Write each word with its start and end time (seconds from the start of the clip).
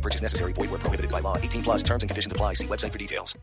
No 0.00 0.02
purchase 0.02 0.22
necessary. 0.22 0.54
Void 0.54 0.70
where 0.70 0.80
prohibited 0.80 1.10
by 1.10 1.20
law. 1.20 1.36
18 1.36 1.62
plus 1.62 1.82
terms 1.82 2.02
and 2.02 2.08
conditions 2.08 2.32
apply. 2.32 2.54
See 2.54 2.66
website 2.66 2.92
for 2.92 2.98
details. 2.98 3.38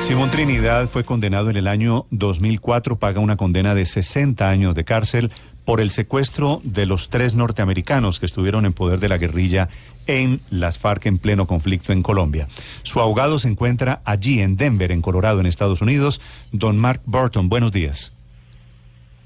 Simón 0.00 0.30
Trinidad 0.30 0.88
fue 0.88 1.04
condenado 1.04 1.48
en 1.48 1.56
el 1.56 1.68
año 1.68 2.06
2004, 2.10 2.98
paga 2.98 3.20
una 3.20 3.36
condena 3.36 3.74
de 3.74 3.86
60 3.86 4.48
años 4.48 4.74
de 4.74 4.84
cárcel 4.84 5.30
por 5.64 5.80
el 5.80 5.90
secuestro 5.90 6.60
de 6.64 6.86
los 6.86 7.08
tres 7.08 7.34
norteamericanos 7.34 8.18
que 8.18 8.26
estuvieron 8.26 8.66
en 8.66 8.72
poder 8.72 8.98
de 8.98 9.08
la 9.08 9.16
guerrilla 9.16 9.68
en 10.08 10.40
las 10.50 10.78
FARC 10.78 11.06
en 11.06 11.18
pleno 11.18 11.46
conflicto 11.46 11.92
en 11.92 12.02
Colombia. 12.02 12.48
Su 12.82 13.00
abogado 13.00 13.38
se 13.38 13.48
encuentra 13.48 14.02
allí 14.04 14.40
en 14.40 14.56
Denver, 14.56 14.90
en 14.90 15.02
Colorado, 15.02 15.38
en 15.38 15.46
Estados 15.46 15.80
Unidos. 15.82 16.20
Don 16.50 16.76
Mark 16.78 17.00
Burton, 17.06 17.48
buenos 17.48 17.70
días. 17.70 18.12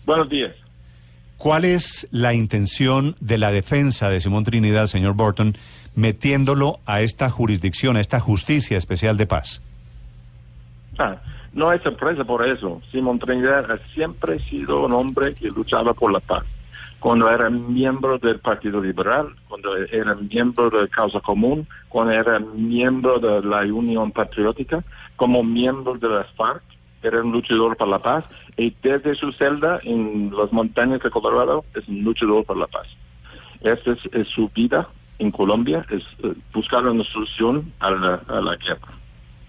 Buenos 0.04 0.28
días. 0.28 0.52
¿Cuál 1.38 1.64
es 1.64 2.06
la 2.10 2.34
intención 2.34 3.16
de 3.20 3.38
la 3.38 3.50
defensa 3.50 4.08
de 4.08 4.20
Simón 4.20 4.44
Trinidad, 4.44 4.86
señor 4.86 5.14
Burton, 5.14 5.56
metiéndolo 5.96 6.78
a 6.86 7.00
esta 7.00 7.28
jurisdicción, 7.30 7.96
a 7.96 8.00
esta 8.00 8.20
justicia 8.20 8.78
especial 8.78 9.16
de 9.16 9.26
paz? 9.26 9.62
Ah, 10.98 11.16
no 11.52 11.70
hay 11.70 11.80
sorpresa 11.80 12.24
por 12.24 12.46
eso. 12.46 12.80
Simón 12.92 13.18
Trinidad 13.18 13.70
ha 13.70 13.78
siempre 13.94 14.38
sido 14.40 14.84
un 14.84 14.92
hombre 14.92 15.34
que 15.34 15.48
luchaba 15.48 15.94
por 15.94 16.12
la 16.12 16.20
paz. 16.20 16.44
Cuando 17.00 17.30
era 17.30 17.50
miembro 17.50 18.18
del 18.18 18.38
Partido 18.38 18.80
Liberal, 18.80 19.34
cuando 19.48 19.76
era 19.76 20.14
miembro 20.14 20.70
de 20.70 20.88
Causa 20.88 21.20
Común, 21.20 21.66
cuando 21.88 22.12
era 22.12 22.38
miembro 22.38 23.18
de 23.18 23.42
la 23.46 23.60
Unión 23.60 24.12
Patriótica, 24.12 24.84
como 25.16 25.42
miembro 25.42 25.94
de 25.94 26.08
las 26.08 26.30
FARC, 26.32 26.62
era 27.02 27.22
un 27.22 27.32
luchador 27.32 27.76
por 27.76 27.88
la 27.88 28.00
paz 28.00 28.24
y 28.56 28.74
desde 28.82 29.14
su 29.14 29.32
celda 29.32 29.80
en 29.84 30.32
las 30.36 30.52
montañas 30.52 31.00
de 31.02 31.10
Colorado 31.10 31.64
es 31.74 31.86
un 31.88 32.02
luchador 32.02 32.44
por 32.44 32.56
la 32.56 32.66
paz. 32.66 32.86
Esta 33.60 33.92
es, 33.92 33.98
es 34.12 34.28
su 34.28 34.48
vida 34.48 34.88
en 35.18 35.30
Colombia, 35.30 35.84
es 35.90 36.02
eh, 36.22 36.34
buscar 36.52 36.86
una 36.86 37.04
solución 37.04 37.72
a 37.80 37.90
la, 37.90 38.14
a 38.28 38.40
la 38.40 38.56
guerra. 38.56 38.92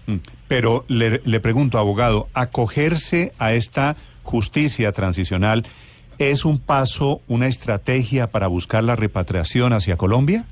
Mm. 0.06 0.16
Pero 0.48 0.84
le, 0.88 1.20
le 1.24 1.40
pregunto, 1.40 1.78
abogado, 1.78 2.28
acogerse 2.34 3.32
a 3.38 3.52
esta 3.52 3.96
justicia 4.22 4.92
transicional 4.92 5.64
es 6.18 6.44
un 6.44 6.58
paso, 6.58 7.20
una 7.28 7.46
estrategia 7.46 8.26
para 8.28 8.48
buscar 8.48 8.82
la 8.82 8.96
repatriación 8.96 9.72
hacia 9.72 9.96
Colombia? 9.96 10.44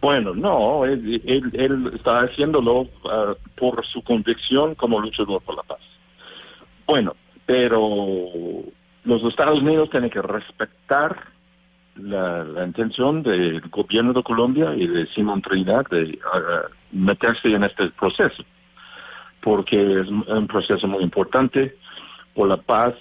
Bueno, 0.00 0.34
no, 0.34 0.84
él, 0.84 1.20
él, 1.26 1.50
él 1.54 1.90
está 1.94 2.20
haciéndolo 2.20 2.82
uh, 2.82 2.88
por 3.56 3.84
su 3.86 4.02
convicción 4.02 4.74
como 4.76 5.00
luchador 5.00 5.42
por 5.42 5.56
la 5.56 5.62
paz. 5.62 5.80
Bueno, 6.86 7.16
pero 7.46 7.98
los 9.04 9.22
Estados 9.24 9.60
Unidos 9.60 9.90
tienen 9.90 10.10
que 10.10 10.22
respetar 10.22 11.16
la, 11.98 12.44
la 12.44 12.64
intención 12.64 13.22
del 13.22 13.60
gobierno 13.68 14.12
de 14.12 14.22
Colombia 14.22 14.74
y 14.74 14.86
de 14.86 15.06
Simón 15.08 15.42
Trinidad 15.42 15.86
de 15.90 16.18
uh, 16.18 16.72
meterse 16.92 17.52
en 17.52 17.64
este 17.64 17.90
proceso, 17.90 18.44
porque 19.40 20.00
es 20.00 20.08
un 20.08 20.46
proceso 20.46 20.86
muy 20.86 21.02
importante 21.02 21.76
por 22.34 22.48
la 22.48 22.56
paz 22.56 22.94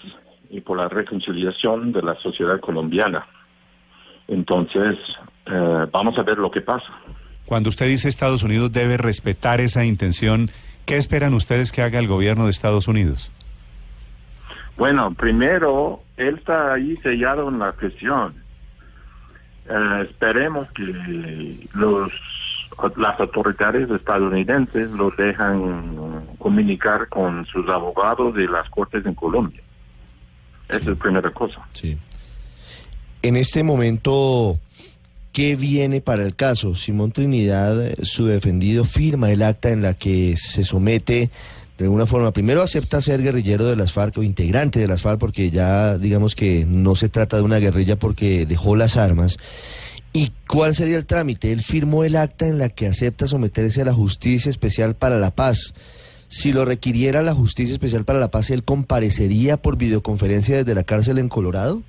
y 0.49 0.61
por 0.61 0.77
la 0.77 0.87
reconciliación 0.87 1.91
de 1.91 2.01
la 2.01 2.15
sociedad 2.15 2.59
colombiana. 2.59 3.27
Entonces, 4.27 4.97
eh, 5.45 5.85
vamos 5.91 6.17
a 6.17 6.23
ver 6.23 6.37
lo 6.37 6.51
que 6.51 6.61
pasa. 6.61 6.87
Cuando 7.45 7.69
usted 7.69 7.87
dice 7.87 8.09
Estados 8.09 8.43
Unidos 8.43 8.71
debe 8.71 8.97
respetar 8.97 9.61
esa 9.61 9.85
intención, 9.85 10.49
¿qué 10.85 10.97
esperan 10.97 11.33
ustedes 11.33 11.71
que 11.71 11.81
haga 11.81 11.99
el 11.99 12.07
gobierno 12.07 12.45
de 12.45 12.51
Estados 12.51 12.87
Unidos? 12.87 13.31
Bueno, 14.77 15.13
primero, 15.13 16.01
él 16.17 16.35
está 16.37 16.73
ahí 16.73 16.97
sellado 16.97 17.49
en 17.49 17.59
la 17.59 17.71
prisión. 17.71 18.46
Eh, 19.69 20.07
esperemos 20.09 20.67
que 20.71 20.83
los 21.73 22.11
las 22.95 23.19
autoridades 23.19 23.89
estadounidenses 23.89 24.91
lo 24.91 25.09
dejan 25.11 26.27
comunicar 26.37 27.07
con 27.09 27.45
sus 27.45 27.67
abogados 27.69 28.35
de 28.35 28.47
las 28.47 28.69
cortes 28.69 29.05
en 29.05 29.15
Colombia. 29.15 29.61
Esa 30.69 30.77
es 30.77 30.85
la 30.85 30.95
primera 30.95 31.31
cosa. 31.31 31.67
Sí. 31.71 31.97
En 33.21 33.35
este 33.35 33.63
momento, 33.63 34.59
¿qué 35.31 35.55
viene 35.55 36.01
para 36.01 36.23
el 36.23 36.35
caso? 36.35 36.75
Simón 36.75 37.11
Trinidad, 37.11 37.95
su 38.03 38.27
defendido, 38.27 38.83
firma 38.83 39.31
el 39.31 39.41
acta 39.41 39.69
en 39.69 39.81
la 39.81 39.95
que 39.95 40.35
se 40.37 40.63
somete 40.63 41.31
de 41.77 41.85
alguna 41.85 42.05
forma. 42.05 42.31
Primero 42.31 42.61
acepta 42.61 43.01
ser 43.01 43.21
guerrillero 43.21 43.65
de 43.65 43.75
las 43.75 43.93
FARC 43.93 44.17
o 44.17 44.23
integrante 44.23 44.79
de 44.79 44.87
las 44.87 45.01
FARC 45.01 45.19
porque 45.19 45.51
ya 45.51 45.97
digamos 45.97 46.35
que 46.35 46.65
no 46.67 46.95
se 46.95 47.09
trata 47.09 47.37
de 47.37 47.43
una 47.43 47.59
guerrilla 47.59 47.97
porque 47.97 48.45
dejó 48.45 48.75
las 48.75 48.97
armas. 48.97 49.37
¿Y 50.13 50.31
cuál 50.47 50.73
sería 50.73 50.97
el 50.97 51.05
trámite? 51.05 51.51
Él 51.51 51.61
firmó 51.61 52.03
el 52.03 52.15
acta 52.15 52.47
en 52.47 52.57
la 52.57 52.69
que 52.69 52.87
acepta 52.87 53.27
someterse 53.27 53.81
a 53.81 53.85
la 53.85 53.93
Justicia 53.93 54.49
Especial 54.49 54.95
para 54.95 55.19
la 55.19 55.31
Paz. 55.31 55.75
Si 56.27 56.51
lo 56.51 56.65
requiriera 56.65 57.21
la 57.21 57.33
Justicia 57.33 57.73
Especial 57.73 58.03
para 58.03 58.19
la 58.19 58.29
Paz, 58.29 58.49
¿él 58.49 58.63
comparecería 58.63 59.57
por 59.57 59.77
videoconferencia 59.77 60.57
desde 60.57 60.73
la 60.73 60.83
cárcel 60.83 61.19
en 61.19 61.29
Colorado? 61.29 61.83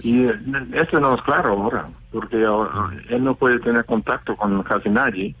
Y 0.00 0.26
eso 0.26 1.00
no 1.00 1.14
es 1.14 1.22
claro 1.22 1.54
ahora, 1.54 1.88
porque 2.12 2.44
ahora, 2.44 2.90
él 3.08 3.24
no 3.24 3.34
puede 3.34 3.58
tener 3.60 3.84
contacto 3.84 4.36
con 4.36 4.62
casi 4.62 4.88
nadie. 4.88 5.34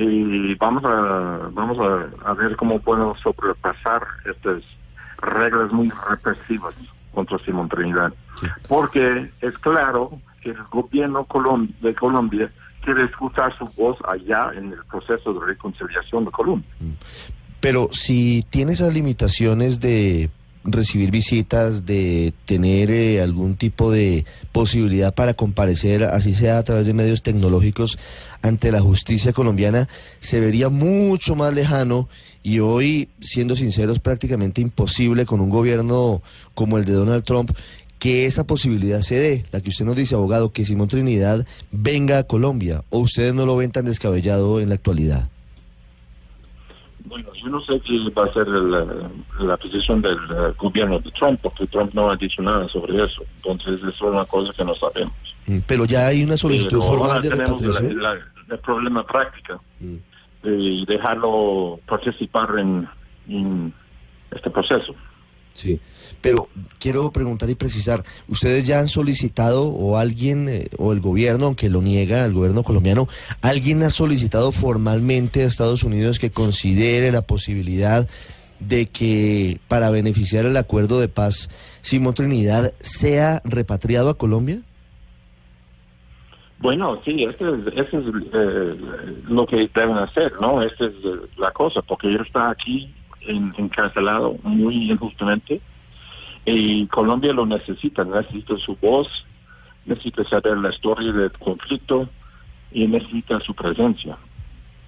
Y 0.00 0.54
vamos 0.54 0.84
a 0.84 1.50
vamos 1.52 1.76
a, 1.80 2.30
a 2.30 2.34
ver 2.34 2.54
cómo 2.56 2.78
podemos 2.78 3.18
sobrepasar 3.20 4.02
estas 4.24 4.62
reglas 5.20 5.72
muy 5.72 5.90
represivas 6.08 6.74
contra 7.12 7.36
Simón 7.40 7.68
Trinidad. 7.68 8.12
Sí. 8.40 8.46
Porque 8.68 9.28
es 9.40 9.58
claro 9.58 10.20
que 10.40 10.50
el 10.50 10.62
gobierno 10.70 11.24
Colom 11.24 11.68
de 11.80 11.94
Colombia 11.96 12.48
quiere 12.84 13.04
escuchar 13.04 13.52
su 13.58 13.66
voz 13.76 13.98
allá 14.06 14.52
en 14.54 14.72
el 14.72 14.84
proceso 14.88 15.34
de 15.34 15.46
reconciliación 15.46 16.24
de 16.26 16.30
Colombia. 16.30 16.70
Pero 17.58 17.88
si 17.90 18.44
tiene 18.50 18.72
esas 18.72 18.94
limitaciones 18.94 19.80
de 19.80 20.30
recibir 20.72 21.10
visitas, 21.10 21.86
de 21.86 22.32
tener 22.44 22.90
eh, 22.90 23.20
algún 23.20 23.56
tipo 23.56 23.90
de 23.90 24.24
posibilidad 24.52 25.14
para 25.14 25.34
comparecer, 25.34 26.04
así 26.04 26.34
sea 26.34 26.58
a 26.58 26.62
través 26.62 26.86
de 26.86 26.94
medios 26.94 27.22
tecnológicos, 27.22 27.98
ante 28.42 28.70
la 28.70 28.80
justicia 28.80 29.32
colombiana, 29.32 29.88
se 30.20 30.40
vería 30.40 30.68
mucho 30.68 31.34
más 31.34 31.52
lejano 31.52 32.08
y 32.42 32.60
hoy, 32.60 33.08
siendo 33.20 33.56
sinceros, 33.56 33.98
prácticamente 33.98 34.60
imposible 34.60 35.26
con 35.26 35.40
un 35.40 35.50
gobierno 35.50 36.22
como 36.54 36.78
el 36.78 36.84
de 36.84 36.92
Donald 36.92 37.24
Trump 37.24 37.50
que 37.98 38.26
esa 38.26 38.44
posibilidad 38.44 39.00
se 39.00 39.16
dé, 39.16 39.44
la 39.50 39.60
que 39.60 39.70
usted 39.70 39.84
nos 39.84 39.96
dice, 39.96 40.14
abogado, 40.14 40.52
que 40.52 40.64
Simón 40.64 40.88
Trinidad 40.88 41.44
venga 41.72 42.18
a 42.18 42.24
Colombia, 42.24 42.84
o 42.90 42.98
ustedes 42.98 43.34
no 43.34 43.44
lo 43.44 43.56
ven 43.56 43.72
tan 43.72 43.84
descabellado 43.84 44.60
en 44.60 44.68
la 44.68 44.76
actualidad? 44.76 45.28
Bueno, 47.08 47.32
yo 47.34 47.48
no 47.48 47.60
sé 47.60 47.80
qué 47.80 47.98
va 48.10 48.24
a 48.24 48.32
ser 48.32 48.46
la, 48.48 48.84
la 49.40 49.56
posición 49.56 50.02
del 50.02 50.16
uh, 50.30 50.54
gobierno 50.58 50.98
de 51.00 51.10
Trump, 51.12 51.40
porque 51.42 51.66
Trump 51.66 51.92
no 51.94 52.10
ha 52.10 52.16
dicho 52.16 52.42
nada 52.42 52.68
sobre 52.68 53.02
eso. 53.04 53.22
Entonces, 53.36 53.78
eso 53.78 53.88
es 53.88 54.00
una 54.02 54.24
cosa 54.24 54.52
que 54.52 54.64
no 54.64 54.74
sabemos. 54.74 55.14
Mm, 55.46 55.58
pero 55.66 55.84
ya 55.86 56.06
hay 56.08 56.22
una 56.24 56.36
solicitud 56.36 56.78
Pero 56.80 56.82
formal 56.82 57.22
de 57.22 57.30
repatriación. 57.30 58.02
la- 58.02 58.14
la- 58.14 58.20
el 58.50 58.58
problema 58.60 59.04
práctico 59.06 59.62
Mm. 59.80 59.96
de 60.42 60.84
dejarlo 60.86 61.78
participar 61.86 62.58
en, 62.58 62.88
en 63.28 63.72
este 64.30 64.50
proceso. 64.50 64.94
Sí, 65.58 65.80
pero 66.20 66.48
quiero 66.78 67.10
preguntar 67.10 67.50
y 67.50 67.56
precisar, 67.56 68.04
¿ustedes 68.28 68.64
ya 68.64 68.78
han 68.78 68.86
solicitado 68.86 69.64
o 69.64 69.96
alguien, 69.96 70.48
eh, 70.48 70.68
o 70.78 70.92
el 70.92 71.00
gobierno, 71.00 71.46
aunque 71.46 71.68
lo 71.68 71.82
niega, 71.82 72.24
el 72.24 72.32
gobierno 72.32 72.62
colombiano, 72.62 73.08
alguien 73.42 73.82
ha 73.82 73.90
solicitado 73.90 74.52
formalmente 74.52 75.42
a 75.42 75.46
Estados 75.46 75.82
Unidos 75.82 76.20
que 76.20 76.30
considere 76.30 77.10
la 77.10 77.22
posibilidad 77.22 78.08
de 78.60 78.86
que 78.86 79.58
para 79.66 79.90
beneficiar 79.90 80.46
el 80.46 80.56
acuerdo 80.56 81.00
de 81.00 81.08
paz, 81.08 81.50
Simón 81.80 82.14
Trinidad 82.14 82.72
sea 82.78 83.42
repatriado 83.44 84.10
a 84.10 84.16
Colombia? 84.16 84.62
Bueno, 86.60 87.00
sí, 87.04 87.24
este 87.24 87.44
es, 87.48 87.66
este 87.74 87.98
es 87.98 88.04
eh, 88.32 88.76
lo 89.28 89.44
que 89.44 89.68
deben 89.74 89.96
hacer, 89.96 90.34
¿no? 90.40 90.62
Esta 90.62 90.84
es 90.84 90.92
la 91.36 91.50
cosa, 91.50 91.82
porque 91.82 92.06
él 92.06 92.20
está 92.24 92.50
aquí 92.50 92.94
encarcelado 93.28 94.36
muy 94.42 94.90
injustamente 94.90 95.60
y 96.44 96.86
Colombia 96.86 97.32
lo 97.32 97.46
necesita, 97.46 98.04
necesita 98.04 98.56
su 98.56 98.76
voz, 98.76 99.08
necesita 99.84 100.24
saber 100.24 100.56
la 100.58 100.70
historia 100.70 101.12
del 101.12 101.32
conflicto 101.32 102.08
y 102.72 102.86
necesita 102.86 103.40
su 103.40 103.54
presencia. 103.54 104.16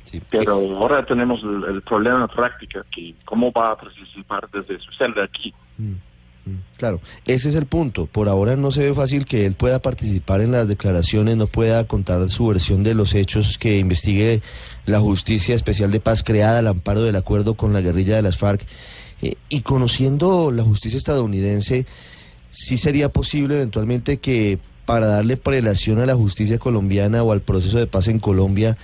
Sí. 0.04 0.20
Pero 0.30 0.52
ahora 0.52 1.04
tenemos 1.04 1.42
el, 1.42 1.64
el 1.64 1.82
problema 1.82 2.26
práctico, 2.26 2.80
que 2.90 3.14
cómo 3.24 3.52
va 3.52 3.72
a 3.72 3.76
participar 3.76 4.48
desde 4.50 4.78
su 4.80 4.92
celda 4.92 5.24
aquí. 5.24 5.52
Mm, 5.78 5.94
Claro, 6.76 7.00
ese 7.26 7.50
es 7.50 7.54
el 7.54 7.66
punto. 7.66 8.06
Por 8.06 8.28
ahora 8.28 8.56
no 8.56 8.70
se 8.70 8.82
ve 8.84 8.94
fácil 8.94 9.26
que 9.26 9.44
él 9.44 9.54
pueda 9.54 9.80
participar 9.80 10.40
en 10.40 10.52
las 10.52 10.68
declaraciones, 10.68 11.36
no 11.36 11.46
pueda 11.46 11.86
contar 11.86 12.28
su 12.30 12.46
versión 12.46 12.82
de 12.82 12.94
los 12.94 13.14
hechos 13.14 13.58
que 13.58 13.78
investigue 13.78 14.40
la 14.86 15.00
Justicia 15.00 15.54
Especial 15.54 15.90
de 15.90 16.00
Paz 16.00 16.22
creada 16.22 16.58
al 16.58 16.66
amparo 16.66 17.02
del 17.02 17.16
acuerdo 17.16 17.54
con 17.54 17.72
la 17.72 17.82
guerrilla 17.82 18.16
de 18.16 18.22
las 18.22 18.38
FARC. 18.38 18.66
Eh, 19.22 19.34
y 19.50 19.60
conociendo 19.60 20.50
la 20.50 20.62
justicia 20.62 20.96
estadounidense, 20.96 21.86
sí 22.48 22.78
sería 22.78 23.10
posible 23.10 23.56
eventualmente 23.56 24.16
que 24.16 24.58
para 24.86 25.06
darle 25.06 25.36
prelación 25.36 26.00
a 26.00 26.06
la 26.06 26.16
justicia 26.16 26.58
colombiana 26.58 27.22
o 27.22 27.32
al 27.32 27.42
proceso 27.42 27.78
de 27.78 27.86
paz 27.86 28.08
en 28.08 28.18
Colombia 28.18 28.78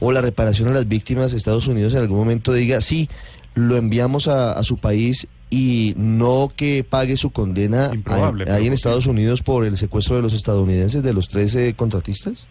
o 0.00 0.10
la 0.10 0.22
reparación 0.22 0.68
a 0.68 0.72
las 0.72 0.88
víctimas, 0.88 1.32
Estados 1.32 1.68
Unidos 1.68 1.92
en 1.92 2.00
algún 2.00 2.18
momento 2.18 2.52
diga, 2.52 2.80
sí, 2.80 3.08
lo 3.54 3.76
enviamos 3.76 4.26
a, 4.26 4.52
a 4.52 4.64
su 4.64 4.78
país 4.78 5.28
y 5.56 5.94
no 5.96 6.50
que 6.56 6.84
pague 6.88 7.16
su 7.16 7.30
condena 7.30 7.90
Improbable, 7.92 8.42
ahí- 8.44 8.48
en 8.48 8.54
posible. 8.56 8.74
Estados 8.74 9.06
Unidos 9.06 9.42
por 9.42 9.64
el 9.64 9.76
secuestro 9.76 10.16
de 10.16 10.22
los 10.22 10.32
estadounidenses, 10.34 11.02
de 11.02 11.12
los 11.14 11.28
13 11.28 11.74
contratistas? 11.74 12.46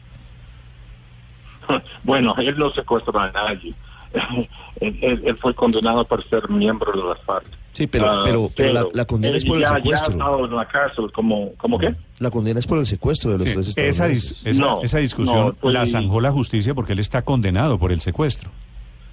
Bueno, 2.04 2.36
él 2.38 2.56
no 2.58 2.72
secuestró 2.72 3.18
a 3.20 3.32
nadie. 3.32 3.74
él, 4.80 5.00
él- 5.02 5.22
él 5.26 5.38
fue 5.38 5.54
condenado 5.56 6.06
por 6.06 6.28
ser 6.30 6.50
miembro 6.50 6.92
de 6.92 7.10
las 7.10 7.20
FARC. 7.26 7.46
Sí, 7.72 7.88
pero, 7.88 8.06
Ah, 8.08 8.22
pero, 8.24 8.52
pero 8.56 8.72
la, 8.74 8.86
la 8.94 9.06
condena 9.06 9.36
es 9.36 9.44
por 9.46 9.56
el 9.58 9.64
ya, 9.64 9.70
Ya 9.70 9.74
ha 9.74 9.78
secuestro. 9.82 10.12
estado 10.12 10.46
en 10.46 10.56
la 10.56 10.68
cárcel, 10.68 11.12
¿cómo 11.12 11.80
qué? 11.80 11.96
La 12.20 12.30
condena 12.30 12.60
es 12.60 12.68
por 12.68 12.78
el 12.78 12.86
secuestro 12.86 13.32
de 13.32 13.38
los 13.40 13.48
Sí, 13.48 13.54
13 13.54 13.70
esa, 13.72 13.82
estadounidenses. 14.08 14.44
dis- 14.46 14.50
esa, 14.50 14.62
No, 14.62 14.84
esa 14.84 14.98
discusión 15.00 15.38
no, 15.48 15.54
pues- 15.54 15.74
la 15.74 15.86
zanjó 15.88 16.22
la 16.22 16.32
justicia 16.32 16.74
porque 16.76 16.94
él 16.94 17.00
está 17.00 17.24
condenado 17.24 17.80
por 17.80 17.92
el 17.92 18.02
secuestro. 18.02 18.52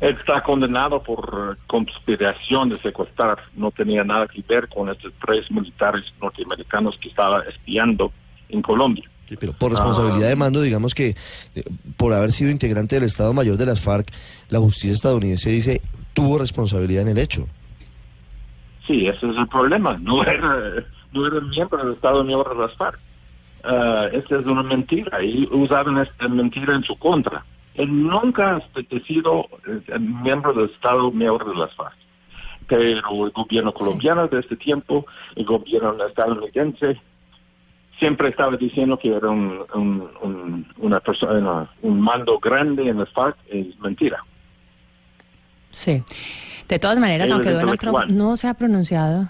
Está 0.01 0.43
condenado 0.43 1.03
por 1.03 1.59
conspiración 1.67 2.71
de 2.71 2.79
secuestrar. 2.81 3.39
No 3.55 3.71
tenía 3.71 4.03
nada 4.03 4.27
que 4.27 4.43
ver 4.49 4.69
con 4.69 4.89
estos 4.89 5.13
tres 5.25 5.51
militares 5.51 6.05
norteamericanos 6.23 6.97
que 6.99 7.09
estaba 7.11 7.43
espiando 7.43 8.11
en 8.49 8.63
Colombia. 8.63 9.05
Sí, 9.27 9.37
pero 9.39 9.53
por 9.53 9.71
responsabilidad 9.73 10.27
Ah. 10.27 10.31
de 10.31 10.37
mando, 10.37 10.61
digamos 10.63 10.95
que 10.95 11.15
eh, 11.55 11.63
por 11.97 12.13
haber 12.15 12.33
sido 12.33 12.51
integrante 12.51 12.97
del 12.97 13.05
Estado 13.05 13.33
Mayor 13.35 13.57
de 13.59 13.67
las 13.67 13.81
FARC, 13.81 14.09
la 14.49 14.59
justicia 14.59 14.93
estadounidense 14.95 15.51
dice 15.51 15.83
tuvo 16.15 16.39
responsabilidad 16.39 17.03
en 17.03 17.09
el 17.09 17.19
hecho. 17.19 17.47
Sí, 18.87 19.07
ese 19.07 19.31
es 19.31 19.37
el 19.37 19.47
problema. 19.49 19.99
No 20.03 20.23
era, 20.25 20.83
no 21.13 21.27
era 21.27 21.41
miembro 21.43 21.79
del 21.85 21.93
Estado 21.95 22.25
miembro 22.25 22.55
de 22.55 22.61
las 22.63 22.75
FARC. 22.77 22.99
Ah, 23.63 24.07
esta 24.13 24.39
es 24.41 24.47
una 24.47 24.63
mentira 24.63 25.23
y 25.23 25.47
usaron 25.53 25.99
esta 25.99 26.27
mentira 26.27 26.75
en 26.75 26.83
su 26.83 26.97
contra. 26.97 27.45
Él 27.75 28.03
nunca 28.07 28.57
ha 28.57 29.01
sido 29.07 29.47
eh, 29.67 29.99
miembro 29.99 30.53
del 30.53 30.71
Estado 30.71 31.11
miembro 31.11 31.51
de 31.51 31.57
las 31.57 31.75
FARC. 31.75 31.95
Pero 32.67 32.83
el 32.83 33.31
gobierno 33.33 33.73
colombiano 33.73 34.29
de 34.29 34.41
este 34.41 34.57
tiempo, 34.57 35.07
el 35.37 35.45
gobierno 35.45 35.97
estadounidense, 36.07 37.01
siempre 37.99 38.29
estaba 38.29 38.57
diciendo 38.57 38.99
que 38.99 39.15
era 39.15 39.29
un, 39.29 39.61
un, 39.75 40.09
un- 40.23 40.67
una 40.79 41.01
persona, 41.01 41.69
un 41.83 42.01
mando 42.01 42.39
grande 42.39 42.89
en 42.89 42.99
las 42.99 43.09
FARC. 43.11 43.37
Es 43.49 43.79
mentira. 43.81 44.25
Sí. 45.71 46.03
De 46.69 46.79
todas 46.79 46.99
maneras, 46.99 47.29
Él 47.29 47.35
aunque 47.35 47.51
Donald 47.51 47.79
Trump 47.79 47.99
no 48.11 48.37
se 48.37 48.47
ha 48.49 48.55
pronunciado, 48.55 49.29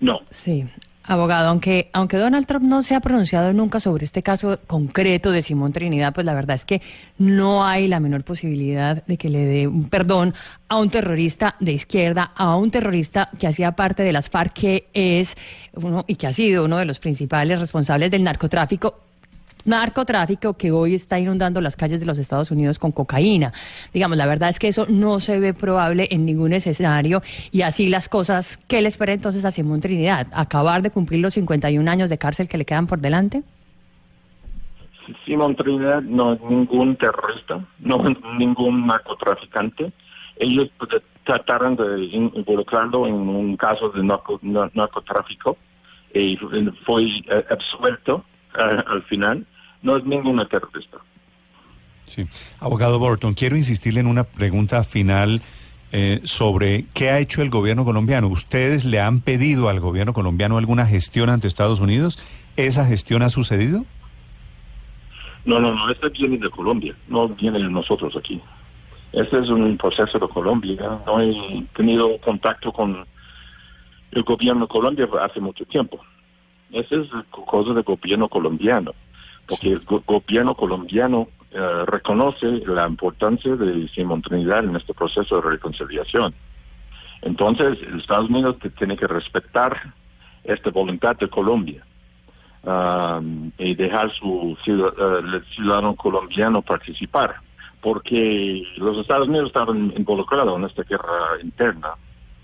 No. 0.00 0.20
sí, 0.30 0.66
abogado, 1.04 1.48
aunque, 1.48 1.90
aunque 1.92 2.16
Donald 2.16 2.46
Trump 2.46 2.64
no 2.64 2.82
se 2.82 2.94
ha 2.94 3.00
pronunciado 3.00 3.52
nunca 3.52 3.80
sobre 3.80 4.04
este 4.04 4.22
caso 4.22 4.58
concreto 4.66 5.30
de 5.30 5.42
Simón 5.42 5.72
Trinidad, 5.72 6.14
pues 6.14 6.24
la 6.24 6.34
verdad 6.34 6.54
es 6.54 6.64
que 6.64 6.82
no 7.18 7.64
hay 7.64 7.88
la 7.88 8.00
menor 8.00 8.24
posibilidad 8.24 9.04
de 9.06 9.16
que 9.16 9.28
le 9.28 9.44
dé 9.46 9.66
un 9.66 9.88
perdón 9.88 10.34
a 10.68 10.78
un 10.78 10.90
terrorista 10.90 11.56
de 11.60 11.72
izquierda, 11.72 12.32
a 12.34 12.56
un 12.56 12.70
terrorista 12.70 13.30
que 13.38 13.46
hacía 13.46 13.72
parte 13.72 14.02
de 14.02 14.12
las 14.12 14.30
FARC, 14.30 14.52
que 14.52 14.88
es 14.94 15.36
uno 15.74 16.04
y 16.06 16.16
que 16.16 16.26
ha 16.26 16.32
sido 16.32 16.64
uno 16.64 16.78
de 16.78 16.84
los 16.84 16.98
principales 16.98 17.58
responsables 17.58 18.10
del 18.10 18.22
narcotráfico 18.22 19.11
narcotráfico 19.64 20.54
que 20.54 20.70
hoy 20.72 20.94
está 20.94 21.18
inundando 21.18 21.60
las 21.60 21.76
calles 21.76 22.00
de 22.00 22.06
los 22.06 22.18
Estados 22.18 22.50
Unidos 22.50 22.78
con 22.78 22.92
cocaína. 22.92 23.52
Digamos, 23.92 24.16
la 24.16 24.26
verdad 24.26 24.48
es 24.50 24.58
que 24.58 24.68
eso 24.68 24.86
no 24.88 25.20
se 25.20 25.38
ve 25.40 25.54
probable 25.54 26.08
en 26.10 26.24
ningún 26.26 26.52
escenario 26.52 27.22
y 27.50 27.62
así 27.62 27.88
las 27.88 28.08
cosas, 28.08 28.58
¿qué 28.68 28.80
le 28.82 28.88
espera 28.88 29.12
entonces 29.12 29.44
a 29.44 29.50
Simón 29.50 29.80
Trinidad? 29.80 30.26
¿Acabar 30.32 30.82
de 30.82 30.90
cumplir 30.90 31.20
los 31.20 31.34
51 31.34 31.90
años 31.90 32.10
de 32.10 32.18
cárcel 32.18 32.48
que 32.48 32.58
le 32.58 32.64
quedan 32.64 32.86
por 32.86 33.00
delante? 33.00 33.42
Simón 35.26 35.56
Trinidad 35.56 36.02
no 36.02 36.34
es 36.34 36.40
ningún 36.42 36.96
terrorista, 36.96 37.64
no 37.80 38.08
es 38.08 38.16
ningún 38.38 38.86
narcotraficante. 38.86 39.92
Ellos 40.36 40.68
pues, 40.78 41.02
trataron 41.24 41.76
de 41.76 42.04
in- 42.04 42.32
involucrarlo 42.34 43.06
en 43.06 43.14
un 43.14 43.56
caso 43.56 43.88
de 43.90 44.02
narco- 44.02 44.38
na- 44.42 44.70
narcotráfico 44.74 45.56
y 46.14 46.36
fue 46.86 47.04
eh, 47.06 47.44
absuelto 47.50 48.24
eh, 48.58 48.82
al 48.86 49.02
final. 49.04 49.44
No 49.82 49.96
es 49.96 50.04
ningún 50.04 50.46
terrorista. 50.48 50.98
Sí. 52.06 52.26
Abogado 52.60 52.98
Burton, 52.98 53.34
quiero 53.34 53.56
insistirle 53.56 54.00
en 54.00 54.06
una 54.06 54.24
pregunta 54.24 54.84
final 54.84 55.40
eh, 55.92 56.20
sobre 56.24 56.86
qué 56.94 57.10
ha 57.10 57.18
hecho 57.18 57.42
el 57.42 57.50
gobierno 57.50 57.84
colombiano. 57.84 58.28
¿Ustedes 58.28 58.84
le 58.84 59.00
han 59.00 59.20
pedido 59.20 59.68
al 59.68 59.80
gobierno 59.80 60.12
colombiano 60.12 60.58
alguna 60.58 60.86
gestión 60.86 61.30
ante 61.30 61.48
Estados 61.48 61.80
Unidos? 61.80 62.18
¿Esa 62.56 62.86
gestión 62.86 63.22
ha 63.22 63.28
sucedido? 63.28 63.84
No, 65.44 65.58
no, 65.58 65.74
no, 65.74 65.90
este 65.90 66.08
viene 66.10 66.38
de 66.38 66.50
Colombia, 66.50 66.94
no 67.08 67.28
viene 67.28 67.58
de 67.58 67.68
nosotros 67.68 68.14
aquí. 68.16 68.40
Este 69.12 69.40
es 69.40 69.48
un 69.48 69.76
proceso 69.76 70.18
de 70.18 70.28
Colombia. 70.28 71.00
No 71.04 71.20
he 71.20 71.64
tenido 71.76 72.18
contacto 72.18 72.72
con 72.72 73.04
el 74.12 74.22
gobierno 74.22 74.62
de 74.62 74.68
Colombia 74.68 75.08
hace 75.20 75.40
mucho 75.40 75.64
tiempo. 75.66 76.00
Esa 76.70 76.96
es 76.96 77.08
cosa 77.30 77.74
del 77.74 77.82
gobierno 77.82 78.28
colombiano, 78.28 78.92
porque 79.46 79.72
el 79.72 79.80
go- 79.80 80.02
gobierno 80.06 80.54
colombiano 80.54 81.28
eh, 81.50 81.84
reconoce 81.86 82.46
la 82.66 82.86
importancia 82.88 83.54
de 83.56 83.88
Simón 83.88 84.22
Trinidad 84.22 84.64
en 84.64 84.76
este 84.76 84.94
proceso 84.94 85.36
de 85.40 85.50
reconciliación. 85.50 86.34
Entonces, 87.22 87.78
Estados 87.98 88.30
Unidos 88.30 88.56
tiene 88.78 88.96
que 88.96 89.06
respetar 89.06 89.94
esta 90.44 90.70
voluntad 90.70 91.16
de 91.16 91.28
Colombia 91.28 91.84
um, 92.64 93.50
y 93.58 93.74
dejar 93.74 94.10
su 94.12 94.56
eh, 94.66 94.70
el 94.70 95.44
ciudadano 95.54 95.94
colombiano 95.94 96.62
participar, 96.62 97.36
porque 97.80 98.62
los 98.76 98.98
Estados 98.98 99.28
Unidos 99.28 99.48
estaban 99.48 99.92
involucrados 99.96 100.58
en 100.58 100.64
esta 100.64 100.82
guerra 100.84 101.40
interna, 101.42 101.90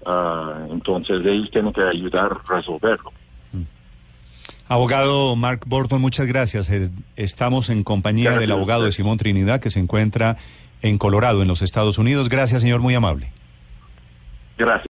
Ah, 0.07 0.65
entonces 0.71 1.27
ellos 1.27 1.51
tienen 1.51 1.73
que 1.73 1.83
ayudar 1.83 2.33
a 2.49 2.55
resolverlo. 2.55 3.13
Abogado 4.69 5.35
Mark 5.35 5.63
Burton, 5.67 6.01
muchas 6.01 6.27
gracias. 6.27 6.71
Estamos 7.17 7.71
en 7.71 7.85
compañía 7.85 8.31
Gracias 8.31 8.41
del 8.43 8.53
abogado 8.53 8.85
de. 8.85 8.93
Simón 8.93 9.17
Trinidad 9.17 9.61
que 9.61 9.71
se 9.71 9.81
encuentra 9.81 10.37
en 10.83 10.99
Colorado, 10.99 11.41
en 11.41 11.49
los 11.49 11.63
Estados 11.63 11.97
Unidos. 11.97 12.29
Gracias, 12.29 12.61
señor, 12.63 12.81
muy 12.81 12.95
amable. 12.95 13.33
Gracias. 14.59 14.87